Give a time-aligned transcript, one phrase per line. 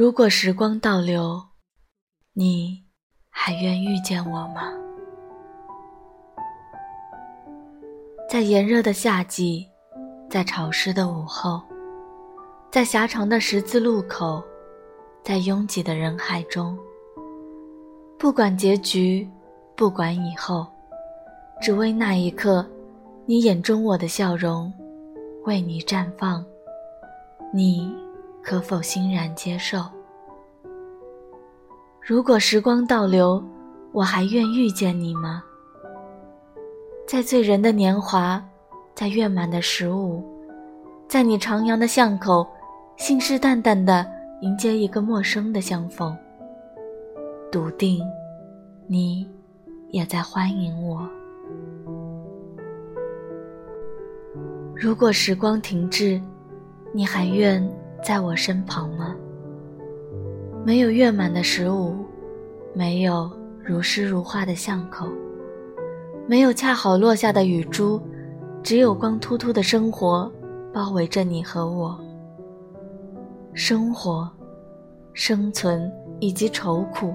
[0.00, 1.38] 如果时光倒流，
[2.32, 2.86] 你
[3.28, 4.72] 还愿遇见我吗？
[8.26, 9.68] 在炎热的夏季，
[10.30, 11.60] 在潮湿的午后，
[12.70, 14.42] 在狭长的十字路口，
[15.22, 16.78] 在拥挤的人海中，
[18.18, 19.28] 不管结局，
[19.76, 20.66] 不管以后，
[21.60, 22.66] 只为那一刻，
[23.26, 24.72] 你眼中我的笑容，
[25.44, 26.42] 为你绽放，
[27.52, 27.94] 你。
[28.42, 29.84] 可否欣然接受？
[32.00, 33.42] 如果时光倒流，
[33.92, 35.42] 我还愿遇见你吗？
[37.06, 38.42] 在醉人的年华，
[38.94, 40.24] 在月满的十五，
[41.08, 42.46] 在你徜徉的巷口，
[42.96, 44.06] 信誓旦旦地
[44.42, 46.16] 迎接一个陌生的相逢，
[47.50, 48.00] 笃定，
[48.86, 49.28] 你
[49.90, 51.08] 也在欢迎我。
[54.74, 56.20] 如果时光停滞，
[56.92, 57.62] 你还愿？
[58.02, 59.14] 在我身旁吗？
[60.64, 61.96] 没有月满的十五，
[62.74, 63.30] 没有
[63.64, 65.06] 如诗如画的巷口，
[66.26, 68.00] 没有恰好落下的雨珠，
[68.62, 70.30] 只有光秃秃的生活
[70.72, 71.98] 包围着你和我。
[73.52, 74.30] 生活、
[75.12, 77.14] 生存以及愁苦，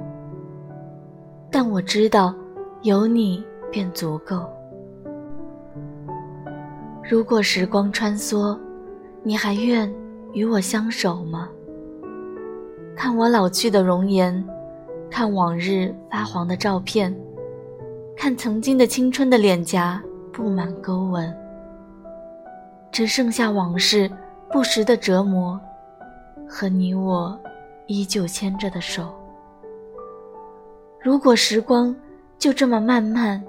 [1.51, 2.33] 但我知道，
[2.81, 4.49] 有你便足够。
[7.07, 8.57] 如果时光穿梭，
[9.23, 9.91] 你还愿？
[10.35, 11.49] 与我相守吗？
[12.93, 14.43] 看我老去的容颜，
[15.09, 17.15] 看往日发黄的照片，
[18.17, 21.33] 看曾经的青春的脸颊布满沟纹，
[22.91, 24.11] 只剩下往事
[24.51, 25.57] 不时的折磨，
[26.45, 27.39] 和你我
[27.87, 29.15] 依旧牵着的手。
[30.99, 31.95] 如果时光
[32.37, 33.41] 就这么慢慢、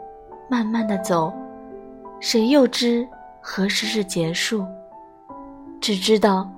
[0.48, 1.32] 慢慢的走，
[2.20, 3.04] 谁又知
[3.40, 4.64] 何时是结束？
[5.80, 6.48] 只知道。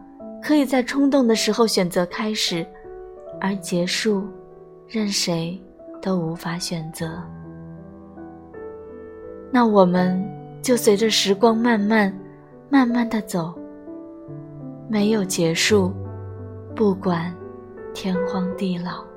[0.42, 2.66] 可以在冲动的时候选择开始，
[3.40, 4.24] 而结束，
[4.86, 5.60] 任谁
[6.00, 7.22] 都无法选择。
[9.50, 10.22] 那我们
[10.62, 12.16] 就随着时光慢慢、
[12.68, 13.54] 慢慢的走，
[14.88, 15.92] 没有结束，
[16.74, 17.34] 不管
[17.94, 19.07] 天荒地老。